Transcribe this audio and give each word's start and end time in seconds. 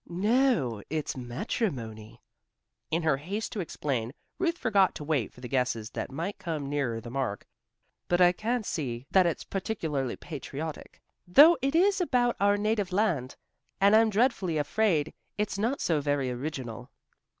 "No, 0.09 0.81
it's 0.89 1.15
matrimony." 1.15 2.23
In 2.89 3.03
her 3.03 3.17
haste 3.17 3.51
to 3.51 3.59
explain, 3.59 4.13
Ruth 4.39 4.57
forgot 4.57 4.95
to 4.95 5.03
wait 5.03 5.31
for 5.31 5.41
the 5.41 5.47
guesses 5.47 5.91
that 5.91 6.09
might 6.11 6.39
come 6.39 6.67
nearer 6.67 6.99
the 6.99 7.11
mark. 7.11 7.45
"But 8.07 8.19
I 8.19 8.31
can't 8.31 8.65
see 8.65 9.05
that 9.11 9.27
it's 9.27 9.43
particularly 9.43 10.15
patriotic, 10.15 11.03
though 11.27 11.55
it 11.61 11.75
is 11.75 12.01
about 12.01 12.35
our 12.39 12.57
native 12.57 12.91
land, 12.91 13.35
and 13.79 13.95
I'm 13.95 14.09
dreadfully 14.09 14.57
afraid 14.57 15.13
it's 15.37 15.59
not 15.59 15.79
so 15.79 16.01
very 16.01 16.31
original." 16.31 16.89